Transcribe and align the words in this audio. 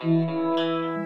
You're 0.00 1.04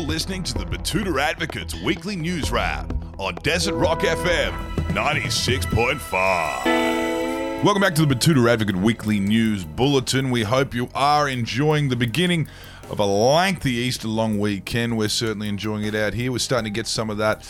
listening 0.00 0.42
to 0.44 0.54
the 0.54 0.64
Betoota 0.64 1.20
Advocates 1.20 1.74
Weekly 1.74 2.16
News 2.16 2.50
Wrap 2.50 2.90
on 3.18 3.34
Desert 3.42 3.74
Rock 3.74 4.00
FM 4.00 4.52
96.5. 4.94 7.62
Welcome 7.62 7.82
back 7.82 7.94
to 7.96 8.06
the 8.06 8.14
Betoota 8.14 8.50
Advocate 8.50 8.76
Weekly 8.76 9.20
News 9.20 9.66
Bulletin. 9.66 10.30
We 10.30 10.44
hope 10.44 10.72
you 10.72 10.88
are 10.94 11.28
enjoying 11.28 11.90
the 11.90 11.96
beginning 11.96 12.48
of 12.88 12.98
a 12.98 13.04
lengthy 13.04 13.72
Easter 13.72 14.08
long 14.08 14.38
weekend. 14.38 14.96
We're 14.96 15.10
certainly 15.10 15.50
enjoying 15.50 15.84
it 15.84 15.94
out 15.94 16.14
here. 16.14 16.32
We're 16.32 16.38
starting 16.38 16.64
to 16.64 16.70
get 16.70 16.86
some 16.86 17.10
of 17.10 17.18
that 17.18 17.46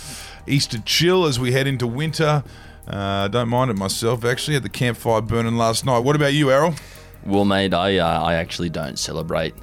Easter 0.48 0.80
chill 0.80 1.24
as 1.24 1.38
we 1.38 1.52
head 1.52 1.68
into 1.68 1.86
winter. 1.86 2.42
Uh, 2.88 3.28
don't 3.28 3.48
mind 3.48 3.70
it 3.70 3.76
myself, 3.76 4.24
actually. 4.24 4.54
Had 4.54 4.64
the 4.64 4.70
campfire 4.70 5.20
burning 5.20 5.56
last 5.56 5.86
night. 5.86 6.00
What 6.00 6.16
about 6.16 6.34
you, 6.34 6.50
Errol? 6.50 6.74
Well, 7.26 7.44
mate, 7.44 7.74
I 7.74 7.98
uh, 7.98 8.22
I 8.22 8.34
actually 8.34 8.68
don't 8.70 8.98
celebrate 8.98 9.54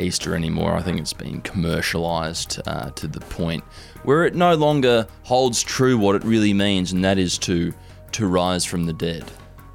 Easter 0.00 0.34
anymore. 0.34 0.74
I 0.74 0.82
think 0.82 1.00
it's 1.00 1.12
been 1.12 1.40
commercialized 1.42 2.60
uh, 2.66 2.90
to 2.90 3.06
the 3.06 3.20
point 3.20 3.62
where 4.02 4.24
it 4.24 4.34
no 4.34 4.54
longer 4.54 5.06
holds 5.22 5.62
true 5.62 5.96
what 5.96 6.16
it 6.16 6.24
really 6.24 6.52
means, 6.52 6.92
and 6.92 7.04
that 7.04 7.18
is 7.18 7.38
to 7.38 7.72
to 8.12 8.26
rise 8.26 8.64
from 8.64 8.86
the 8.86 8.92
dead. 8.92 9.24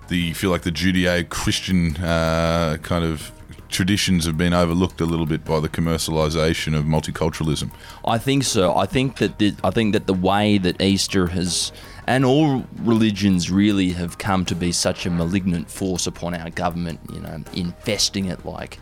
The 0.09 0.17
you 0.17 0.35
feel 0.35 0.49
like 0.49 0.63
the 0.63 0.71
Judeo-Christian 0.71 1.95
uh, 1.97 2.77
kind 2.81 3.05
of 3.05 3.31
traditions 3.69 4.25
have 4.25 4.37
been 4.37 4.53
overlooked 4.53 4.99
a 4.99 5.05
little 5.05 5.25
bit 5.25 5.45
by 5.45 5.59
the 5.59 5.69
commercialization 5.69 6.77
of 6.77 6.85
multiculturalism. 6.85 7.71
I 8.05 8.17
think 8.17 8.43
so. 8.43 8.75
I 8.75 8.85
think 8.85 9.17
that 9.17 9.37
the, 9.37 9.53
I 9.63 9.69
think 9.69 9.93
that 9.93 10.07
the 10.07 10.13
way 10.13 10.57
that 10.57 10.81
Easter 10.81 11.27
has 11.27 11.71
and 12.07 12.25
all 12.25 12.65
religions 12.79 13.51
really 13.51 13.89
have 13.89 14.17
come 14.17 14.43
to 14.45 14.55
be 14.55 14.71
such 14.71 15.05
a 15.05 15.11
malignant 15.11 15.69
force 15.69 16.07
upon 16.07 16.33
our 16.33 16.49
government, 16.49 16.99
you 17.13 17.19
know, 17.19 17.43
infesting 17.53 18.25
it 18.25 18.43
like 18.45 18.79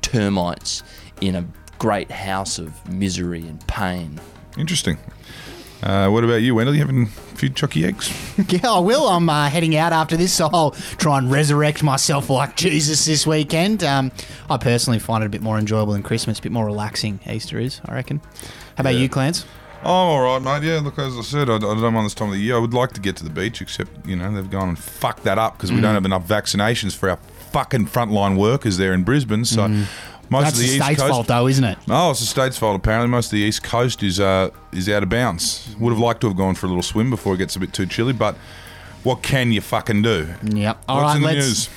termites 0.00 0.82
in 1.20 1.36
a 1.36 1.46
great 1.78 2.10
house 2.10 2.58
of 2.58 2.88
misery 2.90 3.46
and 3.46 3.66
pain. 3.66 4.18
Interesting. 4.56 4.98
Uh, 5.82 6.08
what 6.10 6.24
about 6.24 6.42
you, 6.42 6.54
Wendell? 6.54 6.74
You 6.74 6.80
having 6.80 7.04
a 7.04 7.06
few 7.06 7.48
chucky 7.48 7.84
eggs? 7.86 8.10
Yeah, 8.48 8.70
I 8.72 8.78
will. 8.80 9.06
I'm 9.08 9.28
uh, 9.28 9.48
heading 9.48 9.76
out 9.76 9.92
after 9.92 10.16
this, 10.16 10.32
so 10.32 10.48
I'll 10.52 10.70
try 10.72 11.18
and 11.18 11.30
resurrect 11.30 11.82
myself 11.82 12.28
like 12.30 12.56
Jesus 12.64 13.04
this 13.04 13.26
weekend. 13.26 13.82
Um, 13.84 14.12
I 14.48 14.56
personally 14.56 14.98
find 14.98 15.22
it 15.22 15.26
a 15.26 15.30
bit 15.30 15.42
more 15.42 15.58
enjoyable 15.58 15.92
than 15.92 16.02
Christmas, 16.02 16.38
a 16.38 16.42
bit 16.42 16.52
more 16.52 16.66
relaxing 16.66 17.20
Easter 17.28 17.58
is, 17.58 17.80
I 17.86 17.94
reckon. 17.94 18.20
How 18.76 18.80
about 18.82 18.94
Yeah. 18.94 19.00
you, 19.00 19.08
Clarence? 19.08 19.44
Oh, 19.82 19.88
all 19.90 20.20
right, 20.20 20.42
mate. 20.42 20.66
Yeah, 20.68 20.80
look, 20.80 20.98
as 20.98 21.16
I 21.16 21.22
said, 21.22 21.48
I, 21.48 21.56
I 21.56 21.58
don't 21.58 21.94
mind 21.94 22.04
this 22.04 22.12
time 22.14 22.28
of 22.28 22.34
the 22.34 22.40
year. 22.40 22.56
I 22.56 22.58
would 22.58 22.74
like 22.74 22.92
to 22.92 23.00
get 23.00 23.16
to 23.16 23.24
the 23.24 23.30
beach, 23.30 23.62
except, 23.62 24.06
you 24.06 24.16
know, 24.16 24.30
they've 24.34 24.50
gone 24.50 24.68
and 24.70 24.78
fucked 24.78 25.24
that 25.24 25.38
up 25.38 25.56
because 25.56 25.70
we 25.72 25.78
Mm. 25.78 25.82
don't 25.82 25.94
have 25.94 26.04
enough 26.04 26.26
vaccinations 26.28 26.94
for 26.94 27.08
our 27.08 27.16
fucking 27.52 27.86
frontline 27.86 28.36
workers 28.36 28.76
there 28.76 28.92
in 28.92 29.02
Brisbane. 29.04 29.44
So 29.46 29.66
most. 30.30 30.44
That's 30.44 30.56
of 30.56 30.60
the, 30.60 30.66
the 30.66 30.74
East 30.74 30.84
state's 30.84 31.00
Coast. 31.00 31.12
fault, 31.12 31.26
though, 31.26 31.46
isn't 31.48 31.64
it? 31.64 31.78
Oh, 31.88 32.10
it's 32.12 32.20
the 32.20 32.26
state's 32.26 32.56
fault. 32.56 32.76
Apparently, 32.76 33.08
most 33.08 33.26
of 33.26 33.32
the 33.32 33.38
east 33.38 33.62
coast 33.62 34.02
is 34.02 34.18
uh, 34.20 34.50
is 34.72 34.88
out 34.88 35.02
of 35.02 35.08
bounds. 35.08 35.74
Would 35.78 35.90
have 35.90 35.98
liked 35.98 36.20
to 36.22 36.28
have 36.28 36.36
gone 36.36 36.54
for 36.54 36.66
a 36.66 36.68
little 36.68 36.82
swim 36.82 37.10
before 37.10 37.34
it 37.34 37.38
gets 37.38 37.56
a 37.56 37.60
bit 37.60 37.72
too 37.72 37.86
chilly, 37.86 38.12
but 38.12 38.36
what 39.02 39.22
can 39.22 39.50
you 39.50 39.60
fucking 39.60 40.02
do? 40.02 40.28
Yep. 40.42 40.84
All 40.88 41.02
What's 41.02 41.08
right, 41.08 41.16
in 41.16 41.22
the 41.22 41.44
let's. 41.44 41.70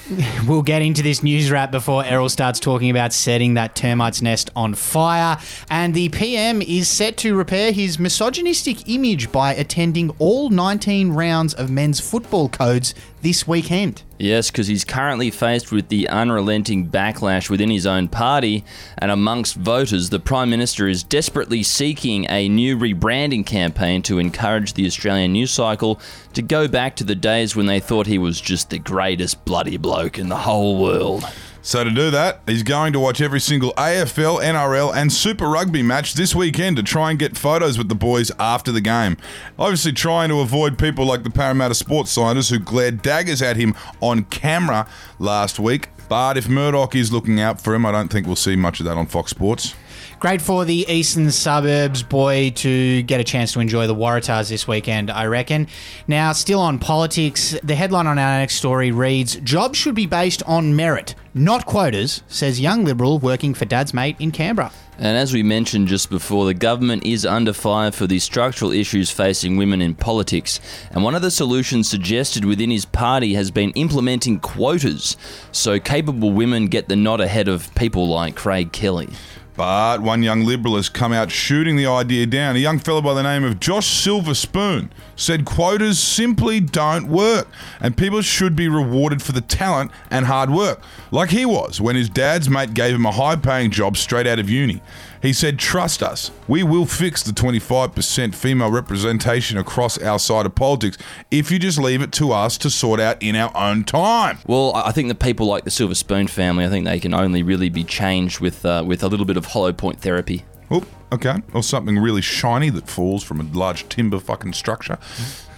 We'll 0.48 0.62
get 0.62 0.82
into 0.82 1.02
this 1.02 1.24
news 1.24 1.50
wrap 1.50 1.72
before 1.72 2.04
Errol 2.04 2.28
starts 2.28 2.60
talking 2.60 2.90
about 2.90 3.14
setting 3.14 3.54
that 3.54 3.76
termite's 3.76 4.22
nest 4.22 4.50
on 4.56 4.74
fire. 4.74 5.38
And 5.70 5.94
the 5.94 6.10
PM 6.10 6.62
is 6.62 6.90
set 6.90 7.18
to 7.18 7.36
repair 7.36 7.72
his 7.72 7.98
misogynistic 7.98 8.90
image 8.90 9.32
by 9.32 9.54
attending 9.54 10.10
all 10.20 10.50
19 10.50 11.14
rounds 11.14 11.54
of 11.54 11.70
men's 11.70 12.00
football 12.00 12.50
codes 12.50 12.94
this 13.24 13.48
weekend. 13.48 14.04
Yes, 14.20 14.52
because 14.52 14.68
he's 14.68 14.86
currently 14.86 15.32
faced 15.32 15.72
with 15.72 15.88
the 15.88 16.08
unrelenting 16.08 16.88
backlash 16.90 17.50
within 17.50 17.70
his 17.70 17.86
own 17.86 18.08
party 18.08 18.64
and 18.98 19.10
amongst 19.10 19.56
voters. 19.56 20.10
The 20.10 20.20
Prime 20.20 20.50
Minister 20.50 20.88
is 20.88 21.04
desperately 21.04 21.64
seeking 21.64 22.26
a 22.30 22.48
new 22.48 22.78
rebranding 22.78 23.46
campaign 23.46 24.02
to 24.04 24.20
encourage 24.20 24.74
the 24.74 24.86
Australian 24.86 25.34
news 25.34 25.52
cycle 25.52 26.00
to 26.34 26.42
go 26.42 26.68
back 26.68 26.96
to 26.98 27.04
the 27.04 27.13
days 27.16 27.56
when 27.56 27.66
they 27.66 27.80
thought 27.80 28.08
he 28.08 28.18
was 28.18 28.40
just 28.40 28.70
the 28.70 28.80
greatest 28.80 29.46
bloody 29.46 29.78
bloke 29.78 30.18
in 30.18 30.30
the 30.30 30.38
whole 30.38 30.82
world. 30.82 31.24
So 31.66 31.82
to 31.82 31.90
do 31.90 32.12
that, 32.12 32.42
he's 32.46 32.62
going 32.62 32.92
to 32.92 33.00
watch 33.00 33.22
every 33.22 33.40
single 33.40 33.72
AFL, 33.76 34.44
NRL, 34.44 34.94
and 34.94 35.12
Super 35.14 35.48
Rugby 35.48 35.82
match 35.82 36.14
this 36.14 36.36
weekend 36.36 36.76
to 36.76 36.84
try 36.84 37.10
and 37.10 37.18
get 37.18 37.38
photos 37.38 37.78
with 37.78 37.88
the 37.88 37.96
boys 37.96 38.32
after 38.38 38.70
the 38.74 38.82
game. 38.82 39.16
Obviously, 39.58 39.94
trying 39.94 40.28
to 40.28 40.42
avoid 40.42 40.78
people 40.78 41.06
like 41.06 41.24
the 41.24 41.30
Parramatta 41.30 41.74
sports 41.74 42.12
scientists 42.12 42.50
who 42.50 42.60
glared 42.60 43.02
daggers 43.02 43.42
at 43.42 43.56
him 43.56 43.76
on 44.02 44.26
camera 44.26 44.90
last 45.20 45.58
week. 45.58 45.88
But 46.10 46.36
if 46.38 46.50
Murdoch 46.50 46.96
is 46.96 47.14
looking 47.14 47.40
out 47.40 47.62
for 47.62 47.74
him, 47.74 47.86
I 47.86 47.94
don't 47.94 48.10
think 48.10 48.28
we'll 48.28 48.36
see 48.36 48.58
much 48.58 48.82
of 48.82 48.86
that 48.86 48.98
on 48.98 49.06
Fox 49.06 49.32
Sports. 49.32 49.74
Great 50.24 50.42
for 50.42 50.64
the 50.64 50.86
eastern 50.88 51.30
suburbs 51.30 52.02
boy 52.02 52.50
to 52.52 53.02
get 53.02 53.20
a 53.20 53.26
chance 53.26 53.52
to 53.52 53.60
enjoy 53.60 53.88
the 53.88 53.94
Waratahs 53.94 54.48
this 54.48 54.66
weekend, 54.66 55.12
I 55.12 55.26
reckon. 55.26 55.68
Now, 56.08 56.32
still 56.32 56.62
on 56.62 56.80
politics, 56.80 57.58
the 57.62 57.76
headline 57.76 58.08
on 58.08 58.18
our 58.18 58.40
next 58.40 58.56
story 58.56 58.94
reads 58.94 59.36
Jobs 59.42 59.78
should 59.78 59.96
be 59.96 60.06
based 60.06 60.42
on 60.44 60.78
merit, 60.78 61.14
not 61.34 61.66
quotas, 61.66 62.24
says 62.30 62.62
young 62.62 62.86
Liberal 62.86 63.20
working 63.20 63.54
for 63.54 63.66
dad's 63.66 63.94
mate 63.94 64.16
in 64.18 64.32
Canberra. 64.32 64.72
And 64.98 65.18
as 65.18 65.34
we 65.34 65.44
mentioned 65.44 65.90
just 65.90 66.10
before, 66.10 66.46
the 66.46 66.54
government 66.54 67.06
is 67.06 67.26
under 67.26 67.52
fire 67.52 67.92
for 67.92 68.08
the 68.08 68.20
structural 68.20 68.72
issues 68.72 69.12
facing 69.12 69.58
women 69.58 69.82
in 69.82 69.94
politics. 69.94 70.62
And 70.92 71.04
one 71.04 71.16
of 71.16 71.22
the 71.22 71.32
solutions 71.32 71.90
suggested 71.90 72.46
within 72.46 72.72
his 72.72 72.86
party 72.86 73.34
has 73.34 73.52
been 73.52 73.72
implementing 73.72 74.40
quotas 74.40 75.18
so 75.52 75.82
capable 75.82 76.32
women 76.32 76.68
get 76.68 76.88
the 76.88 76.96
nod 76.96 77.20
ahead 77.20 77.50
of 77.50 77.76
people 77.76 78.08
like 78.08 78.36
Craig 78.36 78.72
Kelly. 78.72 79.10
But 79.56 80.02
one 80.02 80.24
young 80.24 80.44
Liberal 80.46 80.76
has 80.78 80.90
come 80.90 81.14
out 81.14 81.32
shooting 81.32 81.76
the 81.76 81.86
idea 81.86 82.26
down. 82.26 82.56
A 82.56 82.60
young 82.60 82.80
fellow 82.80 83.02
by 83.02 83.14
the 83.14 83.24
name 83.24 83.44
of 83.44 83.60
Josh 83.60 83.88
Silver 83.88 84.34
Spoon 84.34 84.92
said 85.16 85.46
quotas 85.46 86.00
simply 86.00 86.60
don't 86.60 87.08
work 87.08 87.48
and 87.80 87.98
people 87.98 88.22
should 88.22 88.56
be 88.56 88.68
rewarded 88.68 89.22
for 89.22 89.32
the 89.32 89.42
talent 89.42 89.92
and 90.10 90.26
hard 90.26 90.50
work, 90.50 90.82
like 91.12 91.30
he 91.30 91.46
was 91.46 91.80
when 91.82 91.96
his 91.96 92.10
dad's 92.10 92.50
mate 92.50 92.74
gave 92.74 92.96
him 92.96 93.06
a 93.06 93.12
high 93.12 93.36
paying 93.36 93.70
job 93.70 93.98
straight 93.98 94.26
out 94.26 94.40
of 94.40 94.50
uni. 94.50 94.82
He 95.22 95.32
said, 95.32 95.58
Trust 95.58 96.04
us, 96.04 96.32
we 96.50 96.64
will 96.64 96.86
fix 96.86 97.24
the 97.24 97.32
25% 97.32 98.36
female 98.36 98.70
representation 98.70 99.58
across 99.58 99.98
our 100.00 100.20
side 100.20 100.46
of 100.46 100.54
politics 100.54 100.98
if 101.32 101.50
you 101.50 101.60
just 101.60 101.80
leave 101.80 102.02
it 102.02 102.12
to 102.14 102.34
us 102.34 102.58
to 102.58 102.70
sort 102.70 103.00
out 103.00 103.24
in 103.24 103.38
our 103.38 103.56
own 103.56 103.86
time. 103.86 104.40
Well, 104.46 104.74
I 104.76 104.94
I 104.94 104.96
think 104.96 105.08
that 105.08 105.18
people 105.18 105.48
like 105.48 105.64
the 105.64 105.72
Silver 105.72 105.96
Spoon 105.96 106.28
family, 106.28 106.66
I 106.66 106.70
think 106.70 106.86
they 106.86 107.00
can 107.00 107.16
only 107.16 107.42
really 107.42 107.70
be 107.70 107.84
changed 107.84 108.40
with 108.40 108.64
uh, 108.64 108.84
with 108.86 109.02
a 109.02 109.08
little 109.08 109.26
bit 109.26 109.38
of 109.38 109.43
hollow 109.46 109.74
point 109.74 110.00
therapy. 110.00 110.44
Oh, 110.72 110.84
okay. 111.12 111.42
Or 111.54 111.64
something 111.64 111.98
really 111.98 112.22
shiny 112.22 112.70
that 112.70 112.90
falls 112.90 113.24
from 113.24 113.40
a 113.40 113.44
large 113.44 113.88
timber 113.90 114.20
fucking 114.20 114.54
structure 114.54 114.98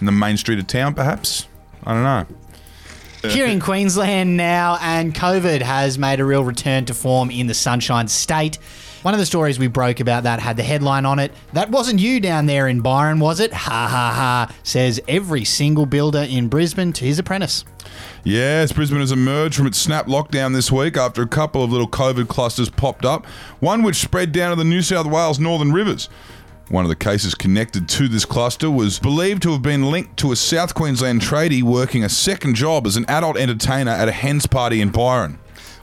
in 0.00 0.06
the 0.06 0.12
main 0.12 0.36
street 0.36 0.58
of 0.58 0.66
town, 0.66 0.94
perhaps. 0.94 1.48
I 1.84 1.94
don't 1.94 2.02
know. 2.02 2.26
Here 3.30 3.46
in 3.46 3.58
Queensland 3.58 4.36
now, 4.36 4.78
and 4.80 5.12
COVID 5.14 5.60
has 5.60 5.98
made 5.98 6.20
a 6.20 6.24
real 6.24 6.44
return 6.44 6.84
to 6.84 6.94
form 6.94 7.30
in 7.30 7.48
the 7.48 7.54
Sunshine 7.54 8.06
State. 8.06 8.58
One 9.06 9.14
of 9.14 9.20
the 9.20 9.26
stories 9.26 9.56
we 9.56 9.68
broke 9.68 10.00
about 10.00 10.24
that 10.24 10.40
had 10.40 10.56
the 10.56 10.64
headline 10.64 11.06
on 11.06 11.20
it. 11.20 11.30
That 11.52 11.70
wasn't 11.70 12.00
you 12.00 12.18
down 12.18 12.46
there 12.46 12.66
in 12.66 12.80
Byron, 12.80 13.20
was 13.20 13.38
it? 13.38 13.52
Ha 13.52 13.86
ha 13.88 14.12
ha, 14.12 14.52
says 14.64 15.00
every 15.06 15.44
single 15.44 15.86
builder 15.86 16.26
in 16.28 16.48
Brisbane 16.48 16.92
to 16.94 17.04
his 17.04 17.20
apprentice. 17.20 17.64
Yes, 18.24 18.72
Brisbane 18.72 18.98
has 18.98 19.12
emerged 19.12 19.54
from 19.54 19.68
its 19.68 19.78
snap 19.78 20.06
lockdown 20.06 20.54
this 20.54 20.72
week 20.72 20.96
after 20.96 21.22
a 21.22 21.28
couple 21.28 21.62
of 21.62 21.70
little 21.70 21.86
COVID 21.86 22.26
clusters 22.26 22.68
popped 22.68 23.04
up, 23.04 23.26
one 23.60 23.84
which 23.84 23.94
spread 23.94 24.32
down 24.32 24.50
to 24.50 24.56
the 24.56 24.68
New 24.68 24.82
South 24.82 25.06
Wales 25.06 25.38
Northern 25.38 25.72
Rivers. 25.72 26.08
One 26.68 26.84
of 26.84 26.88
the 26.88 26.96
cases 26.96 27.36
connected 27.36 27.88
to 27.90 28.08
this 28.08 28.24
cluster 28.24 28.72
was 28.72 28.98
believed 28.98 29.40
to 29.42 29.52
have 29.52 29.62
been 29.62 29.88
linked 29.88 30.16
to 30.16 30.32
a 30.32 30.36
South 30.36 30.74
Queensland 30.74 31.20
tradie 31.20 31.62
working 31.62 32.02
a 32.02 32.08
second 32.08 32.56
job 32.56 32.88
as 32.88 32.96
an 32.96 33.04
adult 33.06 33.36
entertainer 33.36 33.92
at 33.92 34.08
a 34.08 34.12
hens 34.12 34.48
party 34.48 34.80
in 34.80 34.90
Byron. 34.90 35.38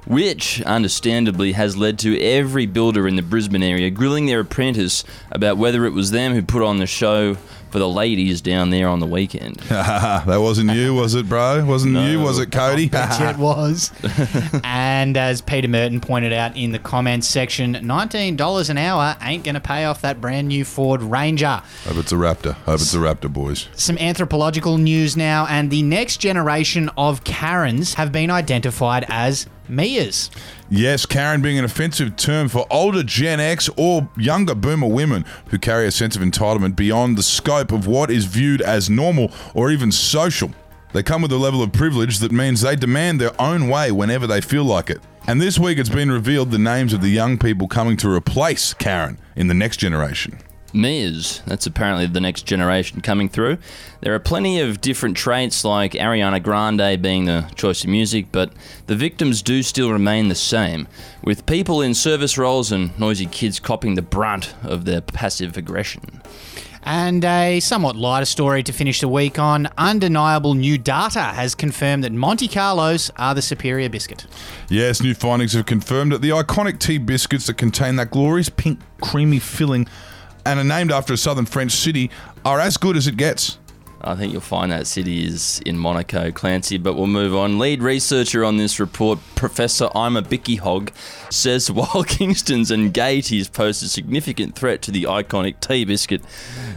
Which 0.05 0.61
understandably 0.63 1.53
has 1.53 1.77
led 1.77 1.99
to 1.99 2.19
every 2.19 2.65
builder 2.65 3.07
in 3.07 3.15
the 3.15 3.21
Brisbane 3.21 3.63
area 3.63 3.89
grilling 3.89 4.25
their 4.25 4.41
apprentice 4.41 5.03
about 5.31 5.57
whether 5.57 5.85
it 5.85 5.91
was 5.91 6.11
them 6.11 6.33
who 6.33 6.41
put 6.41 6.61
on 6.61 6.77
the 6.77 6.87
show 6.87 7.37
for 7.73 7.79
the 7.79 7.89
ladies 7.89 8.39
down 8.39 8.69
there 8.69 8.87
on 8.87 8.99
the 8.99 9.07
weekend. 9.07 9.55
that 9.61 10.37
wasn't 10.39 10.69
you, 10.69 10.93
was 10.93 11.15
it, 11.15 11.27
bro? 11.27 11.65
Wasn't 11.65 11.95
you, 11.95 12.19
was 12.19 12.37
it, 12.37 12.51
Cody? 12.51 12.87
Bet 12.87 13.19
it 13.19 13.37
was. 13.39 13.91
and 14.63 15.17
as 15.17 15.41
Peter 15.41 15.67
Merton 15.67 15.99
pointed 15.99 16.33
out 16.33 16.55
in 16.55 16.71
the 16.71 16.77
comments 16.77 17.27
section, 17.27 17.73
$19 17.73 18.69
an 18.69 18.77
hour 18.77 19.17
ain't 19.23 19.43
going 19.43 19.55
to 19.55 19.59
pay 19.59 19.85
off 19.85 20.01
that 20.01 20.21
brand 20.21 20.49
new 20.49 20.63
Ford 20.63 21.01
Ranger. 21.01 21.63
Hope 21.85 21.97
it's 21.97 22.11
a 22.11 22.15
raptor. 22.15 22.53
Hope 22.53 22.75
it's 22.75 22.93
a 22.93 22.97
raptor, 22.97 23.33
boys. 23.33 23.67
Some 23.75 23.97
anthropological 23.97 24.77
news 24.77 25.17
now, 25.17 25.47
and 25.49 25.71
the 25.71 25.81
next 25.81 26.17
generation 26.17 26.91
of 26.95 27.23
Karens 27.23 27.95
have 27.95 28.11
been 28.11 28.29
identified 28.29 29.03
as 29.09 29.47
Mias. 29.69 30.29
Yes, 30.69 31.05
Karen 31.05 31.41
being 31.41 31.57
an 31.57 31.65
offensive 31.65 32.15
term 32.15 32.49
for 32.49 32.65
older 32.69 33.03
Gen 33.03 33.39
X 33.39 33.69
or 33.77 34.09
younger 34.17 34.55
boomer 34.55 34.87
women 34.87 35.25
who 35.49 35.57
carry 35.57 35.87
a 35.87 35.91
sense 35.91 36.15
of 36.15 36.21
entitlement 36.21 36.75
beyond 36.75 37.17
the 37.17 37.23
scope 37.23 37.71
of 37.71 37.87
what 37.87 38.09
is 38.09 38.25
viewed 38.25 38.61
as 38.61 38.89
normal 38.89 39.31
or 39.53 39.71
even 39.71 39.91
social. 39.91 40.51
They 40.93 41.03
come 41.03 41.21
with 41.21 41.31
a 41.31 41.37
level 41.37 41.63
of 41.63 41.71
privilege 41.71 42.19
that 42.19 42.31
means 42.31 42.61
they 42.61 42.75
demand 42.75 43.19
their 43.19 43.39
own 43.41 43.67
way 43.67 43.91
whenever 43.91 44.27
they 44.27 44.41
feel 44.41 44.63
like 44.63 44.89
it. 44.89 45.01
And 45.25 45.41
this 45.41 45.57
week 45.57 45.77
it's 45.77 45.89
been 45.89 46.11
revealed 46.11 46.51
the 46.51 46.59
names 46.59 46.93
of 46.93 47.01
the 47.01 47.09
young 47.09 47.37
people 47.37 47.67
coming 47.67 47.97
to 47.97 48.09
replace 48.09 48.73
Karen 48.73 49.17
in 49.35 49.47
the 49.47 49.53
next 49.53 49.77
generation. 49.77 50.37
Miz, 50.73 51.41
that's 51.45 51.67
apparently 51.67 52.07
the 52.07 52.19
next 52.19 52.47
generation 52.47 53.01
coming 53.01 53.29
through. 53.29 53.59
There 54.01 54.15
are 54.15 54.19
plenty 54.19 54.59
of 54.59 54.81
different 54.81 55.15
traits, 55.15 55.63
like 55.63 55.91
Ariana 55.91 56.41
Grande 56.41 56.99
being 57.01 57.25
the 57.25 57.49
choice 57.55 57.83
of 57.83 57.89
music, 57.89 58.27
but 58.31 58.51
the 58.87 58.95
victims 58.95 59.43
do 59.43 59.61
still 59.61 59.91
remain 59.91 60.29
the 60.29 60.35
same, 60.35 60.87
with 61.23 61.45
people 61.45 61.81
in 61.81 61.93
service 61.93 62.37
roles 62.37 62.71
and 62.71 62.97
noisy 62.99 63.27
kids 63.27 63.59
copping 63.59 63.93
the 63.93 64.01
brunt 64.01 64.55
of 64.63 64.85
their 64.85 65.01
passive 65.01 65.57
aggression. 65.57 66.21
And 66.85 67.23
a 67.23 67.61
somewhat 67.61 67.95
lighter 67.95 68.25
story 68.25 68.61
to 68.63 68.73
finish 68.73 68.99
the 68.99 69.07
week 69.07 69.39
on. 69.39 69.69
Undeniable 69.77 70.53
new 70.53 70.77
data 70.77 71.21
has 71.21 71.55
confirmed 71.55 72.03
that 72.03 72.11
Monte 72.11 72.49
Carlos 72.49 73.09
are 73.15 73.33
the 73.33 73.41
superior 73.41 73.87
biscuit. 73.87 74.27
Yes, 74.69 75.01
new 75.01 75.13
findings 75.13 75.53
have 75.53 75.65
confirmed 75.65 76.11
that 76.11 76.21
the 76.21 76.31
iconic 76.31 76.79
tea 76.79 76.97
biscuits 76.97 77.47
that 77.47 77.57
contain 77.57 77.95
that 77.95 78.11
glorious 78.11 78.49
pink 78.49 78.79
creamy 78.99 79.39
filling 79.39 79.87
and 80.45 80.59
are 80.59 80.63
named 80.63 80.91
after 80.91 81.13
a 81.13 81.17
southern 81.17 81.45
French 81.45 81.71
city 81.71 82.09
are 82.45 82.59
as 82.59 82.77
good 82.77 82.97
as 82.97 83.07
it 83.07 83.17
gets. 83.17 83.57
I 84.05 84.15
think 84.15 84.33
you'll 84.33 84.41
find 84.41 84.69
that 84.73 84.85
city 84.85 85.25
is 85.25 85.61
in 85.65 85.77
Monaco, 85.77 86.29
Clancy, 86.29 86.77
but 86.77 86.95
we'll 86.95 87.07
move 87.07 87.33
on. 87.33 87.57
Lead 87.57 87.81
researcher 87.81 88.43
on 88.43 88.57
this 88.57 88.77
report, 88.77 89.19
Professor 89.35 89.87
I'm 89.95 90.17
a 90.17 90.21
Bicky 90.21 90.57
Hog, 90.57 90.91
says 91.29 91.71
while 91.71 92.03
Kingston's 92.03 92.69
and 92.69 92.93
Gaieties 92.93 93.51
pose 93.51 93.81
a 93.81 93.87
significant 93.87 94.55
threat 94.55 94.81
to 94.81 94.91
the 94.91 95.03
iconic 95.03 95.61
tea 95.61 95.85
biscuit, 95.85 96.21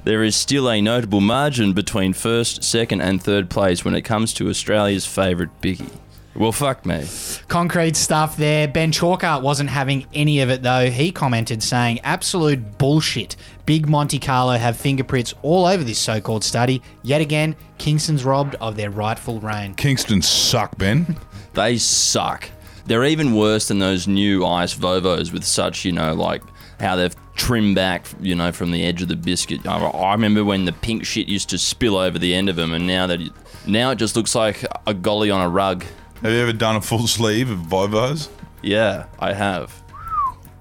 there 0.05 0.23
is 0.23 0.37
still 0.37 0.71
a 0.71 0.81
notable 0.81 1.21
margin 1.21 1.73
between 1.73 2.13
first, 2.13 2.63
second, 2.63 3.01
and 3.01 3.21
third 3.21 3.51
place 3.51 3.85
when 3.85 3.97
it 3.97 4.03
comes 4.03 4.33
to 4.35 4.49
Australia's 4.49 5.05
favourite 5.05 5.61
Bicky. 5.61 5.91
Well, 6.37 6.53
fuck 6.53 6.85
me. 6.85 7.07
Concrete 7.49 7.97
stuff 7.97 8.37
there. 8.37 8.69
Ben 8.69 8.93
Chalker 8.93 9.41
wasn't 9.41 9.71
having 9.71 10.07
any 10.13 10.41
of 10.41 10.51
it 10.51 10.63
though. 10.63 10.91
He 10.91 11.11
commented 11.11 11.63
saying, 11.63 12.01
absolute 12.01 12.79
bullshit. 12.79 13.37
Big 13.65 13.89
Monte 13.89 14.19
Carlo 14.19 14.57
have 14.57 14.77
fingerprints 14.77 15.35
all 15.43 15.67
over 15.67 15.83
this 15.83 15.99
so 15.99 16.21
called 16.21 16.45
study. 16.45 16.83
Yet 17.03 17.21
again, 17.21 17.57
Kingston's 17.79 18.25
robbed 18.25 18.55
of 18.57 18.77
their 18.77 18.91
rightful 18.91 19.41
reign. 19.41 19.75
Kingston 19.75 20.23
suck, 20.23 20.77
Ben. 20.79 21.17
They 21.55 21.79
suck. 21.79 22.51
They're 22.85 23.07
even 23.07 23.35
worse 23.35 23.69
than 23.69 23.79
those 23.79 24.07
new 24.07 24.45
ice 24.45 24.75
Vovos 24.75 25.33
with 25.33 25.43
such, 25.43 25.87
you 25.87 25.93
know, 25.93 26.13
like 26.13 26.43
how 26.79 26.97
they've 26.97 27.17
trimmed 27.35 27.77
back, 27.77 28.07
you 28.21 28.35
know, 28.35 28.53
from 28.53 28.73
the 28.73 28.85
edge 28.85 29.01
of 29.01 29.09
the 29.09 29.17
biscuit. 29.17 29.67
I, 29.67 29.79
I 29.79 30.13
remember 30.13 30.45
when 30.45 30.67
the 30.67 30.73
pink 30.73 31.07
shit 31.07 31.29
used 31.29 31.49
to 31.51 31.59
spill 31.59 31.97
over 31.97 32.19
the 32.19 32.35
end 32.35 32.51
of 32.51 32.57
them, 32.57 32.75
and 32.75 32.87
now 32.87 33.07
that 33.07 33.21
now 33.67 33.91
it 33.91 33.97
just 33.97 34.17
looks 34.17 34.35
like 34.35 34.65
a 34.87 34.93
golly 34.93 35.31
on 35.31 35.41
a 35.41 35.49
rug. 35.49 35.85
Have 36.23 36.33
you 36.33 36.39
ever 36.39 36.53
done 36.53 36.77
a 36.77 36.81
full 36.81 37.07
sleeve 37.07 37.51
of 37.51 37.59
Vovos? 37.59 38.29
Yeah, 38.63 39.07
I 39.19 39.33
have. 39.33 39.83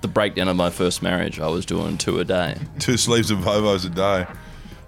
The 0.02 0.07
breakdown 0.07 0.48
of 0.48 0.56
my 0.56 0.69
first 0.69 1.02
marriage, 1.02 1.40
I 1.40 1.48
was 1.48 1.66
doing 1.66 1.98
two 1.98 2.19
a 2.19 2.25
day. 2.25 2.57
Two 2.80 2.98
sleeves 2.98 3.31
of 3.31 3.40
Vovos 3.40 3.86
a 3.86 3.90
day. 3.90 4.28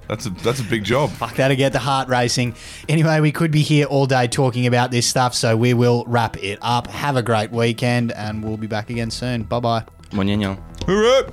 That's 0.07 0.25
a 0.25 0.29
that's 0.29 0.59
a 0.61 0.63
big 0.63 0.83
job. 0.85 1.09
Fuck, 1.11 1.35
that'll 1.35 1.57
get 1.57 1.73
the 1.73 1.79
heart 1.79 2.07
racing. 2.07 2.55
Anyway, 2.87 3.19
we 3.19 3.31
could 3.31 3.51
be 3.51 3.61
here 3.61 3.85
all 3.87 4.05
day 4.05 4.27
talking 4.27 4.65
about 4.65 4.89
this 4.89 5.05
stuff, 5.05 5.33
so 5.33 5.57
we 5.57 5.73
will 5.73 6.05
wrap 6.07 6.37
it 6.37 6.59
up. 6.61 6.87
Have 6.87 7.17
a 7.17 7.21
great 7.21 7.51
weekend, 7.51 8.13
and 8.13 8.43
we'll 8.43 8.55
be 8.57 8.67
back 8.67 8.89
again 8.89 9.11
soon. 9.11 9.43
Bye 9.43 9.59
bye. 9.59 9.83
Moñeño. 10.11 10.57
Hooray! 10.85 11.25